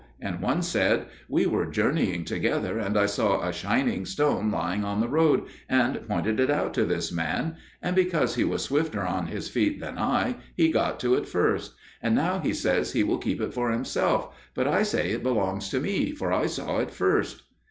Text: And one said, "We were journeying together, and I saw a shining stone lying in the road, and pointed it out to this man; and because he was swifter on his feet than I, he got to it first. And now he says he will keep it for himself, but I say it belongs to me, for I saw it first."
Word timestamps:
And 0.19 0.41
one 0.41 0.63
said, 0.63 1.05
"We 1.29 1.45
were 1.45 1.67
journeying 1.67 2.25
together, 2.25 2.79
and 2.79 2.97
I 2.97 3.05
saw 3.05 3.47
a 3.47 3.53
shining 3.53 4.03
stone 4.07 4.49
lying 4.49 4.83
in 4.83 4.99
the 4.99 5.07
road, 5.07 5.43
and 5.69 5.99
pointed 6.07 6.39
it 6.39 6.49
out 6.49 6.73
to 6.73 6.85
this 6.85 7.11
man; 7.11 7.55
and 7.83 7.95
because 7.95 8.33
he 8.33 8.43
was 8.43 8.63
swifter 8.63 9.03
on 9.05 9.27
his 9.27 9.47
feet 9.47 9.79
than 9.79 9.99
I, 9.99 10.37
he 10.55 10.71
got 10.71 10.99
to 11.01 11.13
it 11.13 11.27
first. 11.27 11.75
And 12.01 12.15
now 12.15 12.39
he 12.39 12.51
says 12.51 12.93
he 12.93 13.03
will 13.03 13.19
keep 13.19 13.39
it 13.39 13.53
for 13.53 13.69
himself, 13.69 14.29
but 14.55 14.67
I 14.67 14.81
say 14.81 15.11
it 15.11 15.21
belongs 15.21 15.69
to 15.69 15.79
me, 15.79 16.13
for 16.13 16.33
I 16.33 16.47
saw 16.47 16.79
it 16.79 16.89
first." 16.89 17.43